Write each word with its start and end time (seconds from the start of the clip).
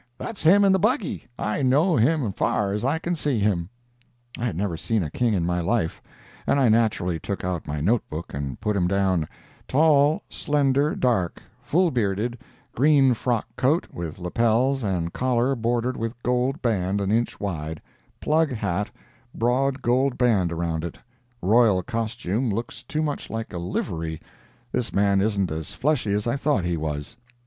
that's 0.17 0.41
him 0.41 0.65
in 0.65 0.71
the 0.71 0.79
buggy! 0.79 1.27
I 1.37 1.61
know 1.61 1.95
him 1.95 2.31
far 2.33 2.73
as 2.73 2.83
I 2.83 2.97
can 2.97 3.15
see 3.15 3.37
him." 3.37 3.69
I 4.35 4.45
had 4.45 4.57
never 4.57 4.75
seen 4.75 5.03
a 5.03 5.11
King 5.11 5.35
in 5.35 5.45
my 5.45 5.61
life, 5.61 6.01
and 6.47 6.59
I 6.59 6.69
naturally 6.69 7.19
took 7.19 7.43
out 7.43 7.67
my 7.67 7.81
note 7.81 8.09
book 8.09 8.33
and 8.33 8.59
put 8.59 8.75
him 8.75 8.87
down: 8.87 9.27
"Tall, 9.67 10.23
slender, 10.27 10.95
dark; 10.95 11.43
full 11.61 11.91
bearded; 11.91 12.39
green 12.73 13.13
frock 13.13 13.45
coat, 13.55 13.89
with 13.93 14.17
lappels 14.17 14.81
and 14.81 15.13
collar 15.13 15.53
bordered 15.53 15.97
with 15.97 16.15
gold 16.23 16.63
band 16.63 16.99
an 16.99 17.11
inch 17.11 17.39
wide—plug 17.39 18.53
hat—broad 18.53 19.83
gold 19.83 20.17
band 20.17 20.51
around 20.51 20.83
it; 20.83 20.97
royal 21.43 21.83
costume 21.83 22.49
looks 22.49 22.81
too 22.81 23.03
much 23.03 23.29
like 23.29 23.53
a 23.53 23.59
livery; 23.59 24.19
this 24.71 24.91
man 24.91 25.21
isn't 25.21 25.51
as 25.51 25.73
fleshy 25.75 26.11
as 26.13 26.25
I 26.25 26.37
thought 26.37 26.65
he 26.65 26.75
was." 26.75 27.17